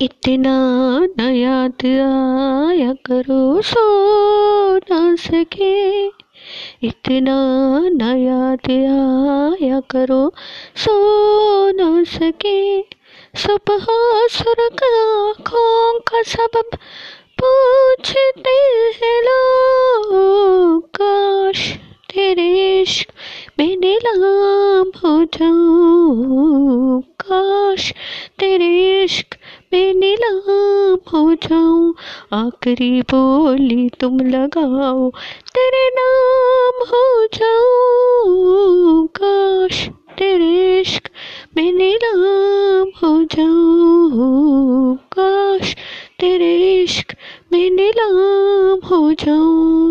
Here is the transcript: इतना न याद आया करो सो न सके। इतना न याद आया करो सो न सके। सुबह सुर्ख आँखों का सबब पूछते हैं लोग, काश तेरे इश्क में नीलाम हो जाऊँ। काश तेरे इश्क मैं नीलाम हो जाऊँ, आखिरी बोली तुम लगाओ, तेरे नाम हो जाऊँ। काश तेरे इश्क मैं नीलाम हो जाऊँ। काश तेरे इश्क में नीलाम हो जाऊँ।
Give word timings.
इतना 0.00 0.52
न 1.18 1.20
याद 1.20 1.86
आया 1.86 2.92
करो 2.92 3.62
सो 3.62 3.80
न 4.76 5.16
सके। 5.16 6.06
इतना 6.86 7.36
न 7.88 8.16
याद 8.18 8.70
आया 9.62 9.80
करो 9.80 10.32
सो 10.76 10.92
न 11.70 12.04
सके। 12.04 12.80
सुबह 13.34 13.86
सुर्ख 14.28 14.82
आँखों 14.82 16.00
का 16.00 16.22
सबब 16.22 16.78
पूछते 17.42 18.56
हैं 19.00 19.22
लोग, 19.22 20.90
काश 21.02 21.72
तेरे 22.14 22.82
इश्क 22.82 23.08
में 23.58 23.76
नीलाम 23.76 24.88
हो 24.88 25.24
जाऊँ। 25.24 27.02
काश 27.02 27.92
तेरे 28.38 29.02
इश्क 29.04 29.36
मैं 29.72 29.94
नीलाम 29.94 30.98
हो 31.12 31.34
जाऊँ, 31.34 31.94
आखिरी 32.32 33.02
बोली 33.02 33.88
तुम 33.88 34.20
लगाओ, 34.20 35.10
तेरे 35.54 35.90
नाम 35.98 36.84
हो 36.88 37.26
जाऊँ। 37.34 39.08
काश 39.22 39.88
तेरे 40.18 40.80
इश्क 40.80 41.10
मैं 41.56 41.72
नीलाम 41.72 42.88
हो 43.02 43.24
जाऊँ। 43.24 44.96
काश 44.96 45.76
तेरे 46.20 46.82
इश्क 46.82 47.14
में 47.52 47.70
नीलाम 47.70 48.88
हो 48.88 49.12
जाऊँ। 49.12 49.88